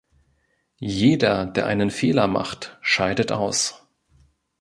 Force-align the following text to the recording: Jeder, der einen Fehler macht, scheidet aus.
Jeder, 0.79 1.45
der 1.45 1.67
einen 1.67 1.91
Fehler 1.91 2.25
macht, 2.25 2.79
scheidet 2.81 3.31
aus. 3.31 3.85